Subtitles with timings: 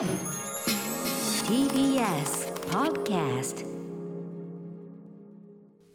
[0.00, 0.16] TBS
[2.70, 3.66] Podcast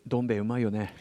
[0.06, 0.94] どん兵衛うまいよね。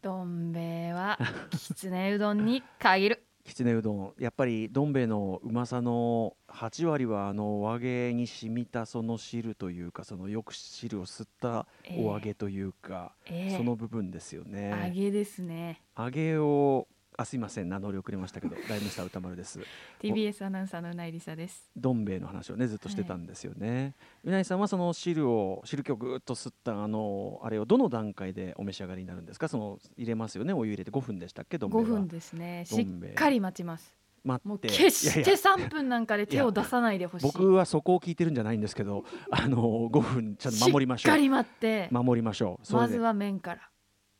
[0.00, 1.18] どん兵衛は
[1.50, 3.26] きつねうどんに限る。
[3.42, 11.66] きつねうどんやっぱりどん兵衛のうまさの8割はあのお揚げに染みたその汁というかそのよく汁を吸った
[11.98, 13.56] お揚げというか、ええ。
[13.56, 14.70] その部分ですよね。
[14.86, 15.82] 揚げですね。
[15.98, 16.86] 揚げを
[17.16, 17.68] あ すいません。
[17.68, 19.60] 名乗り遅れましたけどライムスター歌丸です。
[20.00, 21.70] TBS アナウンサーのうないりさです。
[21.76, 23.94] どん兵衛の話をねずっとしてたんですよね、
[24.24, 29.48] うなぎさんはその汁を汁気をぐーっと吸ったあのあれをどの段階でお召し上がりになるんですか？
[29.48, 30.52] その入れますよね？
[30.52, 30.90] お湯入れて。
[30.90, 31.58] 5分でしたっけ？
[31.58, 32.64] どん兵衛5は分ですね。
[32.66, 33.94] しっかり待ちます。
[34.24, 34.68] 待って。
[34.68, 35.36] 決していやいや。
[35.36, 37.26] 3分なんかで手を出さないでほしい。
[37.26, 41.12] 僕はそこを聞いてるんじゃないんですけどあの5分ちゃんと守りましょう。
[41.12, 41.88] しっかり待って。
[41.90, 42.72] 守りましょう。
[42.74, 43.70] まずは麺から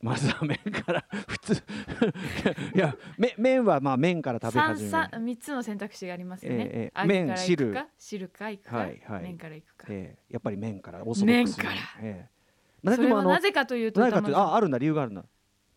[0.05, 1.05] まずは麺から。
[1.11, 1.55] 普通。
[2.75, 7.87] いやめ麺はまあ麺から食べ三始め三三つの選択肢がありますよね、ええ揚げから麺汁。
[7.99, 9.23] 汁かいくか、はいはい。
[9.23, 11.65] 麺からいくか、ええやっぱり麺からオーソドックスに。
[11.65, 11.81] 麺から。
[12.03, 12.31] ええ。
[12.83, 15.25] まあそれはなぜかというとああるんだ理由があるんだ。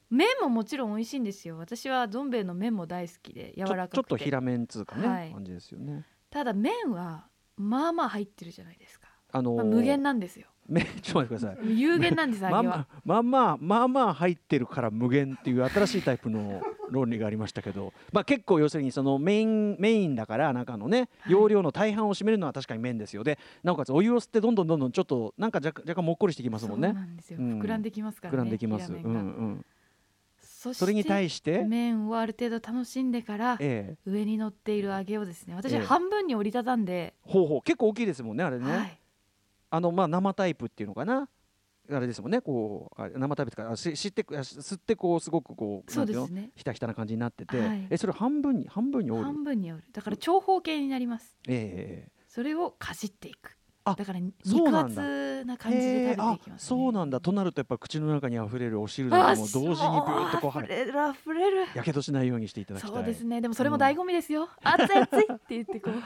[0.09, 1.57] 麺ももちろん美味しいんですよ。
[1.57, 3.95] 私はどん兵衛の麺も大好きで柔らかくて。
[3.95, 5.31] ちょっと平麺つうかね、はい。
[5.31, 6.05] 感じですよね。
[6.29, 11.79] ただ麺はまあまあ入ってるじゃないですか、あのーまあ、無限なんですよ麺 ちょっと待ってください。
[11.79, 21.33] 有限なんです揚まあまあまあまあまあまあ入ってるから無限っていう新しいタイプの 論理がありましたけど、まあ、結構要するにそのメインメインだから中のねはい。
[21.33, 23.23] 容量の大半を占めるのは確かに麺ですよ。
[23.23, 27.59] でなおかつお湯を吸ってどんどんどんどんちょっとなんか若干若干もっこりしてきますもんそうねなんですよ、うん。
[27.59, 29.65] 膨らんできますからね膨らんできます、うんうん、
[30.73, 37.61] それに対して、麺をある程度楽しんでからええ、上に乗っている揚げをですね私半分に折りたたんで、ほうほう。
[37.61, 38.99] 結構大きいですもんねあれね、はい、
[39.69, 41.29] あのまあ生タイプっていうのかな？
[41.89, 42.41] あれですもんね。
[42.41, 46.51] こうあ生タイプとかあし知ってあ吸ってこうすごくこうそうですね。
[46.55, 47.87] ひたひたな感じになってて、はい。
[47.89, 49.25] えそれ半分に半分に折る？
[49.25, 49.87] 半分に折る。
[49.93, 51.37] だから長方形になります。
[51.47, 52.11] ええ。
[52.27, 53.55] それをかじっていく。
[53.85, 54.69] あだから肉厚
[55.45, 56.67] な感じで食べていきます、ね。
[56.67, 57.21] そうなんだ。
[57.21, 61.67] となるとやっぱ口の中にあふれるお汁がもう同時にビューッとこうあふれるあふれる。
[61.73, 62.91] やけどしないようにしていただきたい。
[62.91, 63.39] そうですね。
[63.39, 65.93] でもそれも醍醐味ですよ、熱い熱いって言ってこう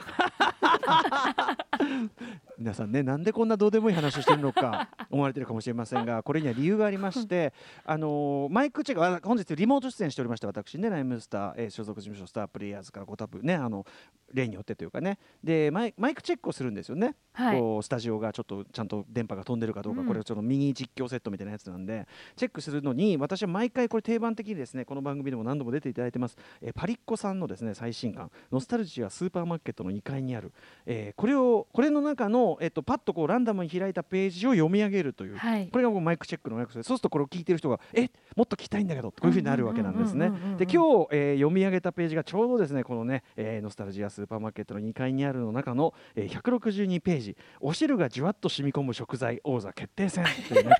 [2.58, 7.52] 皆さんねなんでこんなどうでもいい話をしてるのか 思われてるかもしれませんがこれには理由がありまして
[7.84, 13.86] あのーマイクチェックあ本日リモート出演しておりました私ねライムスター、えー所属事務所スタープレイヤーズからご多分ねあの
[14.32, 15.18] 例によってというかね。
[15.42, 17.58] でマイクチェックをするんですよね、はい。
[17.60, 20.06] こうスタジオがちょっとちゃんと電波が飛んでるかどうか、うん。
[20.06, 22.06] これをちょっとミニ実況セットみたいなやつなんで
[22.36, 30.52] チェックするのに私は毎回これ定番的にですねこの番組でも何度も出ていただいてます、えーパリッコさんのですね最新刊「ノスタルジアスーパーマーケット」の2階にある、
[30.86, 35.68] えーこれをこれの中の、えっとパッとこうランダムに開いたページを読み上げるという、はい。
[35.68, 40.30] これがもうマイクチェックのやつでそうするとこれを聞いてる人が「えもっと聞きたいんだけど」こういうふうになるわけなんですね。
[40.58, 50.74] で今日、えー読み上げたページがちょうどですねこのね、えーノスタルジアスーパーマーケットの2階にあるの中の、えー162ページ「お汁がじわっと染み込む食材王座決定戦」というね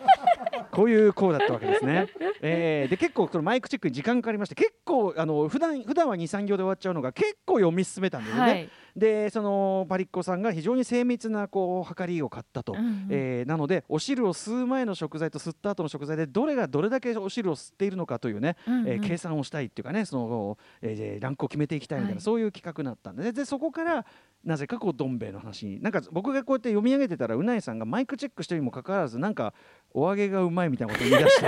[0.72, 2.08] こういう項だったわけですね。
[2.40, 8.50] えーで結構このマイクチェックに時間かかりまして結構あの普段普段は23行で終わっちゃうのが結構読み進めたんですよね。
[8.50, 12.72] はい、でそのパリッコさんが非常に精密なこう計りを買ったと。
[12.72, 24.06] うんうんえーなのでお汁を吸う前の食材と吸った後の食材でどれがどれだけお汁を吸っているのかというね、うんうんえー計算をしたいっていうかねその、えーランクを決めていきたいみたいな、はいそういう企画になったんででそこから
[24.44, 25.80] なぜかこうどん兵衛の話に。
[25.80, 29.54] なんか僕がこうやって読み上げてたらうないさんがマイクチェックしてるにもかかわらずなんか
[29.92, 31.46] お揚げがうまいみたいなこと言い出して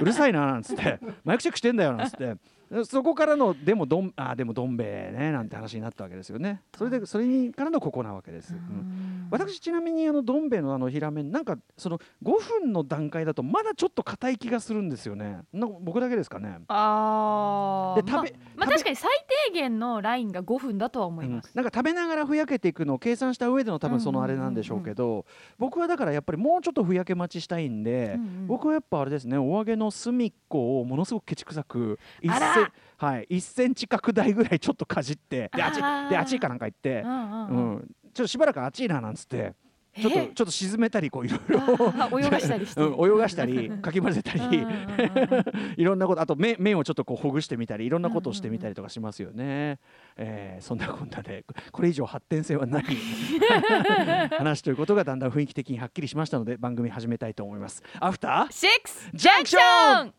[0.00, 0.98] うるさいななんつって。
[1.24, 2.36] マイクチェックしてんだよなんつって。
[2.84, 6.62] そこからのでもどんあでもどん兵衛ねなんて話になったわけですよね。
[6.76, 9.26] それでそれにからのここなわけです、うん。
[9.30, 15.40] 私ちなみにあのどん兵衛のあの平麺なんかその5分の段階だとまだちょっと硬い気がするんですよね。
[15.80, 16.58] 僕だけですかね。
[16.68, 18.02] あー。
[18.04, 19.10] で食べまあ、まあ確かに最
[19.48, 21.62] 低限のラインが5分だとは思います、うん。
[21.62, 25.24] なんか食べながらふやけていくのを計算した上での多分そのあれなんでしょうけど、
[25.58, 32.70] 僕はだからやっぱりもうちょっとふやけ待ちしたいんで、うんうん僕はやっぱあれですねお揚げの隅っこをものすごくケチくさく1あらセ
[33.06, 35.82] ン,、はい、1センチ角大ぐらいちょっとかじってであっちで
[36.18, 37.72] あっちいかなんか言ってう、んうんううん。
[37.76, 37.80] ん、
[38.14, 39.54] ちょっとしばらくあっちいななんつって
[39.98, 42.80] ちょっとえちょっと沈めたりこういろいろ泳がしたりして。
[42.80, 45.44] うん、泳がしたりかき混ぜたりうんうんうんうん。
[45.76, 49.80] いろんなことあと麺麺をちょっとこうほぐしてみたりいろんなことをしてみたりとかしますよね、
[50.16, 52.84] えーそんなこんなでこれ以上発展性はない
[54.38, 57.82] 話ということがだんだん雰囲気的にはっきりしましたので番組始めたいと思います。
[57.98, 60.14] アフターシックスジャンクション.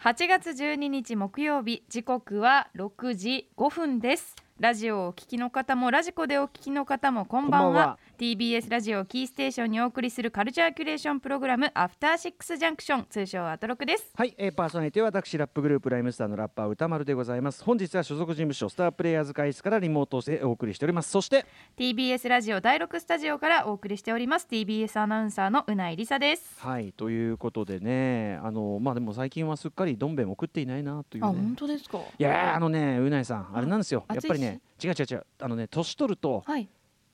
[0.00, 4.36] 8月12日木曜日時刻は6時5分です。
[4.60, 7.66] ラジオをお聞きの方もラジコでお聞きの方もこんばんは。
[7.68, 14.10] こんばんは TBS ラジオをキーステーションにお送りするカルチャーキュレーションプログラムアフターシックスジャンクション通称アトロクです。
[14.16, 17.62] はい、えー、パーソナリティは私ラップグループライムスターのラッパー歌丸でございます。
[17.62, 21.10] 本日は所属事務所スタープレイヤーズ会室からリモートでお送りしております。
[21.10, 26.56] そして TBS ラジオ第6スタジオからお送りしております TBS アナウンサーのうないりさです。
[26.58, 31.98] はいということでねあのまあでも最近はすっかりどん兵衛も食っていないなというあね本当ですか？
[31.98, 34.04] いやーあのねうないさんあれなんですよ。
[34.08, 35.26] あやっぱりね違う違う違う。
[35.38, 36.68] あのね年取るとはい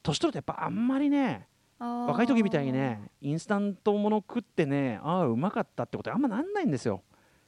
[0.05, 1.49] 年取るとやっぱあんまりね
[1.79, 7.03] 若若い時みたいにねインスタントもの食ってねああうまかったってことあんまなんないんですよ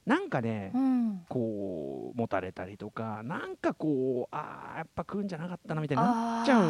[0.06, 1.06] なんかねうん。
[1.28, 6.60] こう持たれたりとかなんかこうああやっぱ食うんじゃなかったなみたいになっちゃ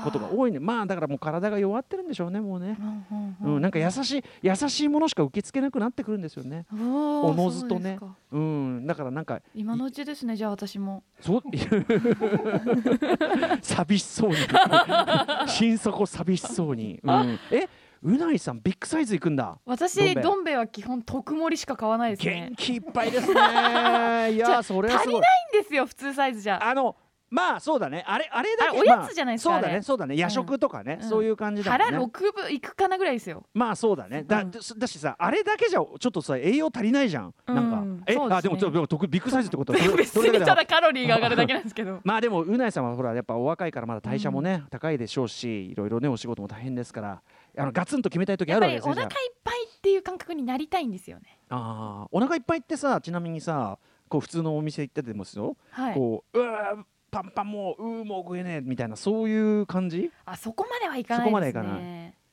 [0.00, 0.58] うことが多いね。
[0.58, 2.78] まあだからもう体が弱ってるんでしょうねもうね、
[3.42, 6.64] うん、なんか優しい優しいものしか受け付けなくなってくるんですよね。
[6.72, 7.98] おおのずとね。
[8.00, 11.02] そううんだからなんか今のうちですねじゃあ私も。
[11.20, 11.42] そう
[13.60, 14.36] 寂しそうに。
[15.46, 17.68] 心底寂しそうに、うん、え
[18.02, 19.58] うないさんビッグサイズ行くんだ。
[19.64, 20.56] 私どん兵衛。
[20.56, 22.48] は基本特盛りしか買わないですね。
[22.50, 23.34] 元気いっぱいですね。
[24.32, 25.14] いやそれはすごい。
[25.16, 26.62] いいんですよ普通サイズじゃ。
[26.62, 26.96] あの
[27.28, 28.04] まあそうだね。
[28.06, 30.16] あれあれだけおやつじゃないですかまあそうだねそうだね。
[30.16, 31.08] 夜食とかね、うん。
[31.08, 33.44] そういう感じだもん腹ね六分いくかなぐらいですよ。
[33.52, 34.22] まあそうだね。
[34.24, 34.50] だ,、うん。
[34.50, 37.82] だしさあれだけじゃちょっとさ栄養足りないじゃん、なんか。
[38.06, 38.34] え、うんそうですね。
[38.36, 42.00] あでもちょっと特ビッグサイズってことは 別にただカロリーが上がるだけなんですけど。
[42.04, 47.22] まあでもうないさんはほらやっぱお若いからまだ代謝もね、高いでしょうしいろいろねお仕事も大変ですから
[47.56, 49.10] あのガツンと決めたい時あるわけですね腹いっ
[49.42, 51.38] ぱいっていう感覚になりたいんですよね。
[51.48, 55.94] ああお腹いっぱいってさちなみにさこう普通のお店行っててもですよ、はい。
[55.94, 60.10] こううわーパンパンもううーもう食えねえみたいなそういう感じ？
[60.24, 61.24] あそこまではいかないですね。
[61.24, 61.80] そこまではいかな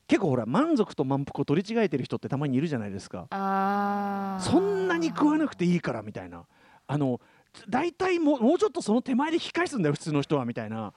[0.08, 3.28] 結構ほら満足と満腹を取り違えてる人ってたまにいるじゃないですか。
[3.30, 4.44] あー。
[4.44, 6.44] そんなに食わなくていいからみたいな。
[6.86, 7.22] あの
[7.70, 10.92] 大体もうもうちょっとその手前で引き返すんだよ普通の人はみたいな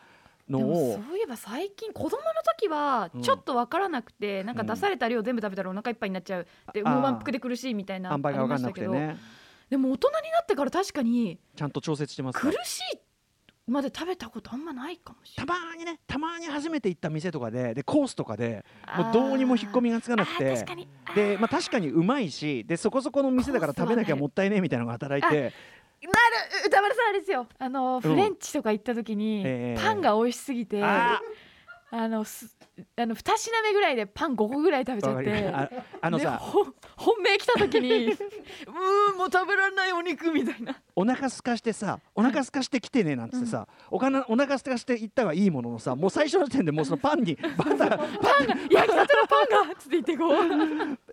[0.48, 1.00] のを。
[1.08, 2.16] そういえば最近子供の
[2.58, 3.22] 時はうん。
[3.22, 8.93] ちょっと分からなくて、なんか出された量全部食べたらお腹いっぱいになっちゃうであもう満腹で苦しいみたいなありましたねけど。
[9.70, 12.98] でも大人になってから確かにちゃんと調節してますか苦しい
[13.69, 20.54] まで食べたことあんまないかもしれたまにねたまに初めて行った店とかででコースとかでないもうどうにも引っ込みがつかなくて。
[20.54, 20.88] 確かに。
[21.16, 25.50] で、まあ、確かにうまいしでそこそこの店だから食べなきゃもったいねえみたいなのが働いてな
[26.12, 27.46] る歌丸さんあれですよ。
[27.58, 31.20] あのフレンチとか行った時に、ええパンが美味しすぎて、あ
[31.90, 32.56] あのす
[32.96, 35.70] あの2品目ぐらいでパン5個ぐらい食べちゃってあ
[36.00, 36.64] あのでさほ
[36.96, 47.96] 本命来た時に うーんもう食べられないお肉みたいなお腹すかしてさお腹すかしてきてねなんつってさ、おかなお腹すかして行ったはいいもののさもう最初の時点でもうそのパンに バターパンが
[48.70, 50.37] 焼きたてのパンがつって言ってこう。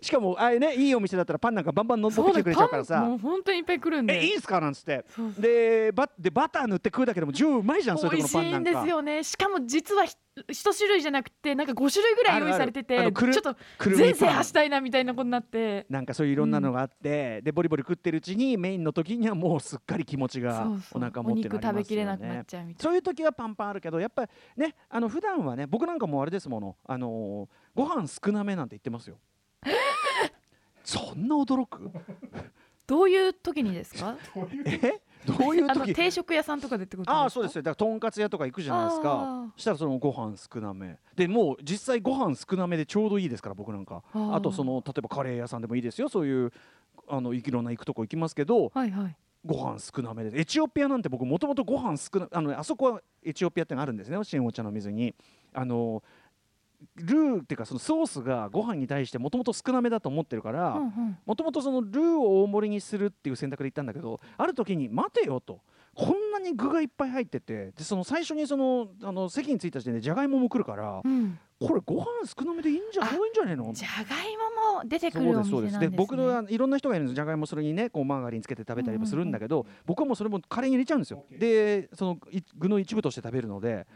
[0.04, 3.00] しかもあれねいいお店だったらパンなんかバンバンの持ってきてくれちゃうからさ。
[3.02, 4.18] もう本当にいっぱい来るんで。
[4.22, 4.58] えいいんすか？
[4.60, 5.04] なんつって。
[5.38, 8.80] でバでバター塗って食うだけでも十分うまいじゃんそういう美味しいんところのパンなんか。
[8.80, 9.22] ですよね。
[9.22, 10.16] しかも実はひ
[10.50, 13.56] 一種類じゃなくてなんか5種類ぐらい用意されててちょっと
[13.96, 15.86] 全制覇したいなみたいなことになって。
[15.88, 21.28] なんかそういういろんなのがあって、でボリボリ食ってるうちにメインの時にはもうすっかり気持ちがお腹持ってなりますよね。
[21.30, 29.16] お肉食べきれなくなっちゃうみたいそういう時はパンパンあるけどやっぱりねあの普段はね僕なんかもうあれですものあのーご飯少なめなんて言ってますよ。
[30.84, 31.90] そんな驚く？
[32.86, 34.16] どういう時にですか？
[34.66, 35.00] え？
[35.26, 37.62] どういうあの時定食屋さんとかでってことああそうですよ。
[37.62, 39.18] だからとんかつ屋とか行くじゃないですか。
[39.22, 40.98] あしたらそのご飯少なめ。
[41.16, 44.02] でもう実際ご飯少なめでちょうどいいですから僕なんか。
[44.12, 46.10] あとその例えばカレー屋さんでもいいですよ。
[46.10, 46.52] そういう
[47.08, 48.68] あのいろんな行くとこ行きますけど。
[48.74, 54.18] はいはいご飯少なめでエチオピアなんて僕もともとご飯少なあのねあそこはエチオピアってのがあるんですね。
[54.22, 55.14] 新お茶の水に。
[55.52, 56.02] あの
[56.96, 60.78] ルーっていうかそのソースがご飯に対してもともと少なめだと思ってるから
[61.24, 65.60] もともとそのルーを大盛りにするっていう選択で言ったんだけどある時に待てよと。
[65.94, 72.06] こんなに具がいっぱい入っててでその最初にそのあの席に着いた時点でじゃがいもも来るからうんこれご飯
[72.38, 73.72] 少なめでいいんじゃあないんじゃねえの？
[73.72, 75.90] じゃがいもも出てくるおですそうですで店なんです。
[75.90, 81.24] ね僕のはいろんな人がいるんですじゃがいもそれにねこうマーガリンつけて食べたりもするんだけど、僕はもうそれもカレーに入れちゃうんですよ。
[81.30, 83.86] でそのい具の一部として食べるので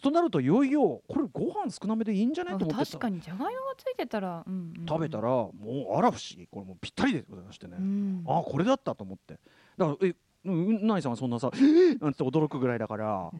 [0.00, 5.52] となるといよいよこれご飯少なめでいいんじゃないと思って確かにじゃがいもがついてたら、うんうん食べたらも
[5.92, 6.46] うあら不思議。
[6.50, 8.24] これもうぴったりでございましてね、うん。
[8.26, 9.38] ああこれだったと思って。
[9.76, 13.30] だからえうんうないさんはそんなさ「えーなんて驚くぐらいだから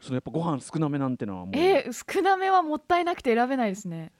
[0.00, 4.12] そのやっぱご飯少なめなんてのはもうえー少なめはもったいなくて選べないですね。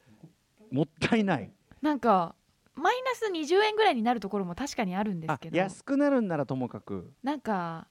[0.70, 1.50] もったいない。
[1.82, 2.34] なんか
[2.74, 5.56] マイナス20円ぐらいになるところも確かにあるんですあけど。
[5.56, 7.12] 安くなるんならともかく。
[7.22, 7.88] なんか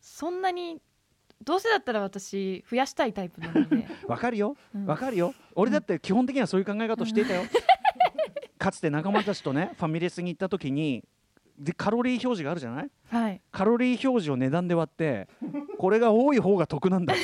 [0.00, 0.80] そんなに
[1.42, 4.56] どうせだったら私増やしたいタイプなので、 わかるよ。
[4.74, 4.86] うん。
[4.86, 5.34] わかるよ。
[5.54, 7.42] 俺だって基本的にはそういう考え方をしていたよ。
[8.58, 11.04] かつて仲間たちとねファミレスに行った時に
[11.58, 12.90] でカロリー表示があるじゃない？
[13.08, 13.40] はい。
[13.52, 15.28] カロリー表示を値段で割って
[15.78, 17.22] これが多い方が得なんだって。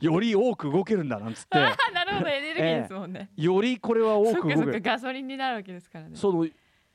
[0.00, 1.58] より多く動けるんだなんつって。
[1.94, 6.16] なるほどエネルギーですもんね、よりこれは多く動けるガソリンになるわけですからね。
[6.16, 6.46] その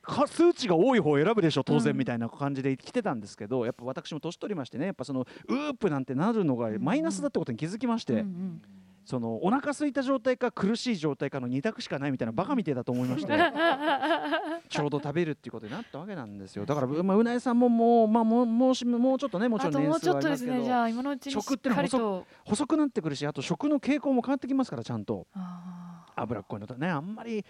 [0.02, 8.62] か数値が多い方を選ぶでしょ当然うんみたいな感じで来てたんですけど、やっぱ私も年取りましてねやっぱそのウープなんてなるのがマイナスだってことに気づきまして、うんうん
[9.06, 13.32] そのお腹空いた状態か苦しい状態かの二択しかないみたいなバカみてえだと思いまして
[14.68, 16.66] ちょうど食べるっていうことになったわけなんですよ。
[16.66, 20.64] だから、まあ、うなえさんももう,、まあ、もうもうしもうちょっとねもちろん年数はありますけどね。
[20.64, 22.26] じゃあ今のうちにし食ってのは細と。
[22.44, 25.28] 細くなってくるしあと食の傾向も変わってきますからちゃんと。
[25.34, 27.44] あ脂っこいのとねあんまり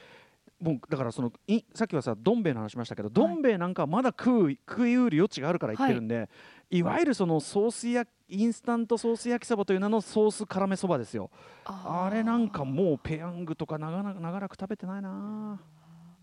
[0.61, 6.29] もうだからそのいさっきはさどん兵衛の話しましたけど、どん兵衛なんかはまだ食う食いうる余地があるから言ってるんで、
[6.71, 11.31] い、わゆるそのソース焼インスタントソース焼きそばという名のソース辛めそばですよ。
[11.65, 12.05] ー。
[12.05, 15.61] あれなんかもうペヤングとか長々長らく食べてないな。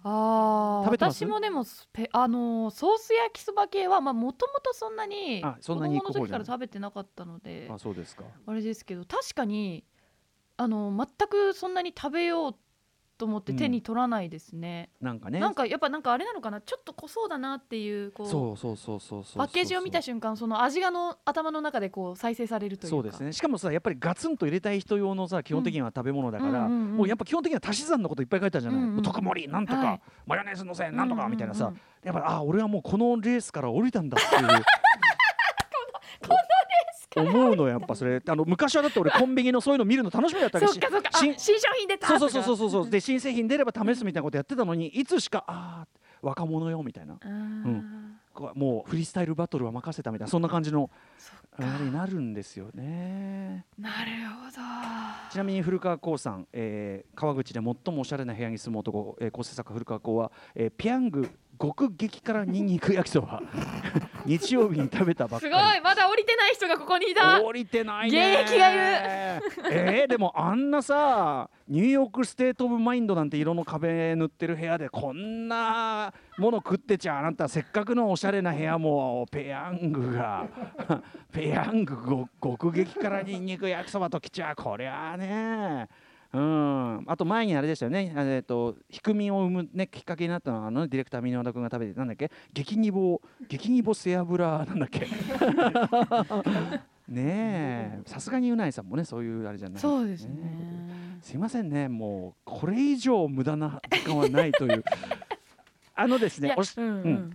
[0.05, 8.25] あ私もでもペあのーソース焼きそば系はまあもともとそんなにあそんな子供の時から食べてなかったのであそうですか。
[8.45, 9.85] あれですけど確かに
[10.57, 12.55] あの全くそんなに食べよう
[13.17, 15.39] と思って手に取らないですね、なんかね。
[15.39, 16.61] なんかやっぱなんかあれなのかな？
[16.61, 22.95] ちょっと濃そうだなっていうこうそうそうそうそうそうパッケージを見た瞬間その味がの頭の中でこう再生されるというか。
[22.95, 23.31] そうですね。
[23.33, 26.71] しかもさやっぱりガツンと入れたい人用のさ基本的には食べ物だから、うんうんうん。
[26.71, 30.01] うんもうやっぱ基本的には足し算のこといっぱい書いてあるじゃない、うんうん特盛りなんとか、はい。
[30.25, 31.75] マヨネーズのせなんとかみたいなさ、うんうん。
[31.75, 34.43] うんやっぱりあ俺はもうこのレースから降りたんだっていう
[37.15, 38.21] 思うのやっぱそれ。
[38.25, 40.67] あの昔はだって俺コンビニのそういうの見るの楽しみだったわけ。
[40.67, 41.09] そっかそっか。
[41.13, 42.07] あ新新商品出た。
[42.07, 42.69] そうそうそううそう。
[42.69, 47.17] そうで新製品出れば試すみたいなことやってたのにいつしかあー若者よみたいな。
[47.23, 48.17] うん。
[48.33, 50.89] こうもうフリースタイルバトルは任せたみたいなそんな感じの
[51.55, 53.65] あれになるんですよね。
[53.77, 54.53] なるほど。
[55.31, 61.29] ちなみに古川光さん、えー川口で最もおしゃれな部屋に住む男、えー、構成作家古川光は、えー、ピヤング
[61.61, 63.41] 極激辛ニンニク焼きそば
[64.25, 65.53] 日曜日に食べたばっかり。
[65.53, 67.41] すごいまだ降りてない人がここにいた。
[67.41, 68.43] 降りてないね。
[68.43, 68.81] 現役がいる
[69.71, 80.47] えー、でもあんなさ New York State of Mind なんて色の壁塗ってる部屋でこんなもの食ってちゃあなたせっかくのおしゃれな部屋もペヤングが
[81.31, 85.87] ペヤングご極激辛ニンニク焼きそばときちゃこりゃあね
[86.33, 92.31] うん、あと前にあれでしたよね、えー、とひくみを生む、ね、きっかけになったのはあのディレクター箕輪田君が食べてなんだっけ？
[92.53, 93.21] 激煮棒。
[93.47, 95.05] 激煮棒背脂なんだっけ？
[97.07, 98.01] ねえ。
[98.05, 99.79] さすがにうないさんもねそういうあれじゃない。
[99.79, 101.19] そうですね。
[101.21, 101.87] すいませんね。
[101.87, 104.83] もうこれ以上無駄な時間はないという。
[105.95, 106.55] あのですね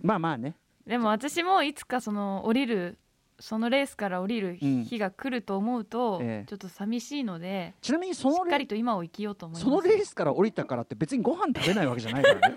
[0.03, 0.55] まあまあね。
[0.85, 2.97] でも私もいつかその降りる
[3.39, 4.83] そのレースから降りるうん。
[4.83, 6.49] 日が来ると思うと、ええ。
[6.49, 9.65] ちょっと寂しいのでちなみにそしっかのレりと今を生きようと思います。
[9.65, 12.55] そのレースから降りたからって別にご飯食べないわけじゃないからね。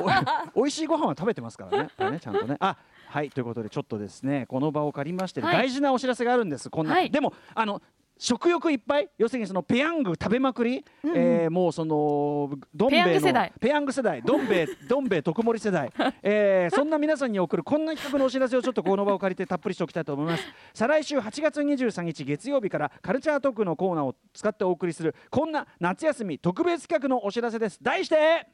[0.54, 2.10] お美味しいご飯は食べてますからね。
[2.10, 2.56] ねちゃんとね。
[2.60, 2.76] あ
[3.08, 5.54] はいということでちょっとですねこの場を借りまして、はい。
[5.54, 6.70] 大事なお知らせがあるんです。
[6.70, 7.10] こんな、はい。
[7.10, 7.82] でもあの
[8.22, 9.08] 食欲いっぱい？
[9.16, 11.16] 要するにそのペヤング食べまくり、うんうん。
[11.16, 14.22] えーもうそのどん兵衛のペヤング世代。
[14.22, 15.90] どん兵衛 どん兵衛特盛り世代、
[16.22, 20.44] えーそんな皆さんに送るこんな企画のお知らせをちょっとこの場を借りてたっぷりしておきたいと思います。
[20.74, 27.82] 再来週8月23日月曜日からカルチャートークのコーナーを使ってお送りするこんな夏休み特別企画のお知らせです。
[27.82, 28.46] 題して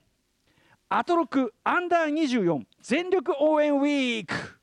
[0.88, 4.56] アトロクアンダー24全力応援ウィーク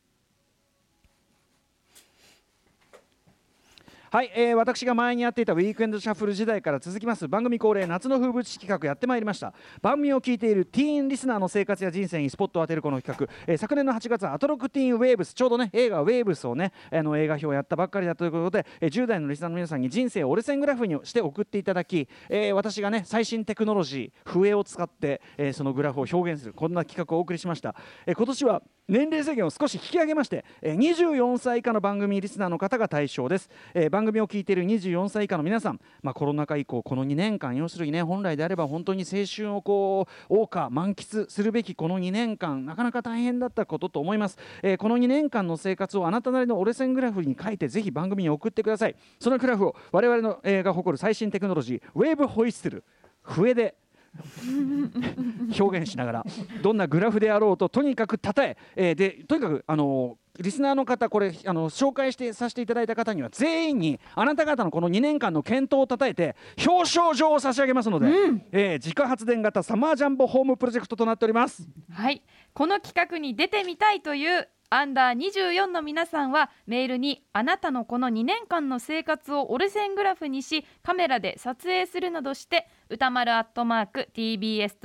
[4.13, 7.27] はい、えー私が前にやっていたウィークエンドシャッフル時代から続きます。
[7.27, 9.55] 番組恒例夏の風物詩企画やってまいりました。
[9.81, 27.73] 番組を聞いているティーンリスナーの生活や人生にスポットを当てるこの企画、えー昨年の8月アトロク Teen Waves ちょうどね映画ウェーブスをねあの映画評をやったばっかりだということで、えー10代のリスナーの皆さんに人生を折れ線グラフにして送っていただき、えー私がね最新テクノロジー笛を使って、えーそのグラフを表現するこんな企画をお送りしました、
[28.05, 48.95] えー今年は年齢制限を少し引き上げまして、24歳以下の番組リスナーの方が対象です、えー番組を聞いている24歳以下の皆さん、まあ、コロナ禍以降この2年間要するにね本来であれば本当に青春をこう謳歌満喫するべきこの2年間なかなか大変だったことと思います、えーこの2年間の生活をあなたなりの折れ線グラフに書いてぜひ番組に送ってください。
[49.19, 52.83] そのグラフを我々の、えーが誇る最新テクノロジーウェーブホイッスル。
[53.21, 53.75] 笛で
[55.59, 56.25] 表現しながら
[56.61, 66.35] どんなグラフであろうととにかくたたええーでとにかくあのリスナーの方これあの紹介してさせていただいた方には全員にあなた方のこの2年間の健闘をたたえて
[66.67, 68.07] 表彰状を差し上げますので、
[68.51, 71.67] えー自家発電型サマージャンボホームプロジェクトとなっております。
[71.91, 84.83] はいこの企画に出てみたいというアンダー24の皆さんはメールにあなたのこの2年間の生活を折れ線グラフにしカメラで撮影するなどして歌丸アットマーク tbs.co.jp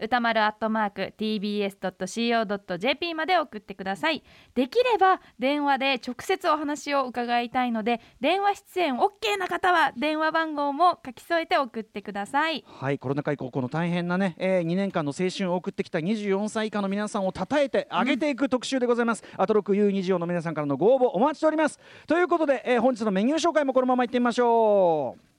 [0.00, 4.22] 歌丸アットマーク tbs.co.jp まで送ってください。
[4.54, 12.64] できれば電話で直接お話を伺いたいので電話出演 OK な方は電話番号も書き添えて送ってください。
[12.66, 21.78] はいコロナ禍以降この大変なね、えー、2年間の青春を送ってきた24歳以下の皆さんを称えて上げていく特集でございます、アトロク U24 の皆さんからのご応募お待ちしております。
[22.06, 25.31] ということで、えー、本日のメニュー紹介もこのままいってみましょう。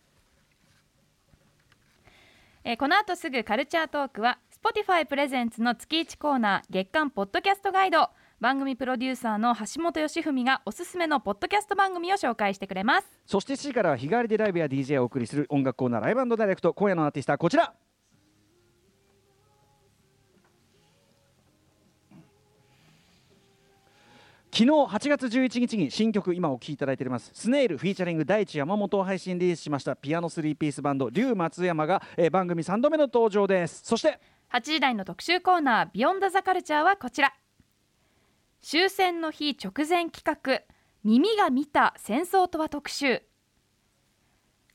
[2.65, 8.09] えーこの後すぐカルチャートークは Spotify プレゼンツの月1コーナー月刊ポッドキャストガイド。
[8.39, 13.19] 番組プロデューサーの橋本義文がおすすめのポッドキャスト番組を紹介してくれます。
[13.25, 16.73] そして7時からは日帰りでライブや DJ をお送りする音楽コーナーライブダイレクト。
[16.73, 17.73] 今夜のアーティストはこちら。
[24.55, 27.31] 昨日8月11日に新曲今お聴きいただいております。
[27.33, 29.95] スネイルフィーチャリング第一山本を配信リリースしました。
[29.95, 33.81] ピアノ3ピースバンド龍松山が、えー番組3度目の登場です。
[33.83, 34.19] そして
[34.51, 37.33] 8時台の特集コーナービヨンドザカルチャーはこちら。
[38.61, 40.61] 終戦の日直前企画
[41.03, 43.23] 耳が見た戦争とは特集。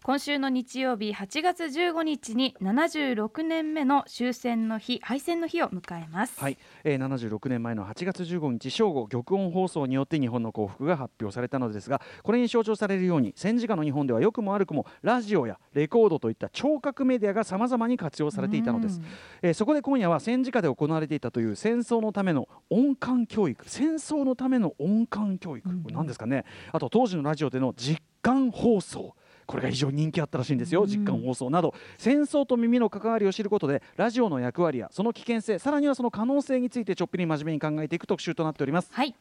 [0.08, 19.00] 今週の日曜日8月15日に76年目の終戦の日敗戦の日を迎えます、はい、えー、76年前の8月15日正午玉音放送によって日本の降伏が発表されたのですがこれに象徴されるように戦時下の日本では良くも悪くもラジオやレコードといった聴覚メディアがさまざまに活用されていたのです。
[19.00, 19.06] うん、
[19.42, 26.46] えーそこで今夜は戦時下で行われていたという戦争のための音感教育戦争のための音感教育、何ですかね。
[26.72, 29.14] あと当時のラジオでの実感放送
[29.48, 31.74] これが非常に人気あったらしいんですよ、実感放送など。
[31.96, 38.90] 戦争と耳の関わりを知ることでラジオの役割やその危険性さらにはその可能性についてちょっぴり真面目に考えていく特集となっております。
[38.92, 39.14] はい。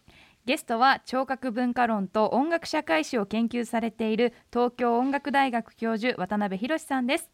[0.46, 7.30] ゲストは聴覚文化論と音楽社会史を研究されている東京音楽大学教授渡辺博さんです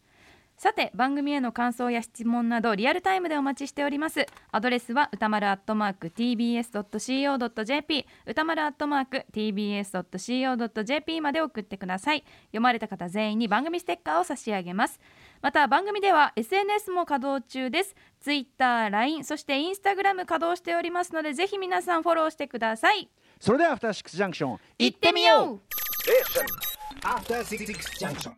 [0.57, 4.25] さて番組への感想や質問などリアルタイムでお待ちしております。
[4.51, 12.23] アドレスは歌丸アットマーク tbs.co.jp 歌丸アットマーク tbs.co.jp まで送ってください。
[12.47, 14.99] 読まれた方全員に番組ステッカーを差し上げます。
[15.41, 17.95] また番組では SNS も稼働中です。
[18.21, 23.09] Twitter、LINE そして Instagram 稼働しておりますのでぜひ皆さんフォローしてください。
[23.41, 25.61] それではアフターシックスジャンクション行ってみよう。
[27.05, 27.65] After Six
[27.99, 28.31] Junction.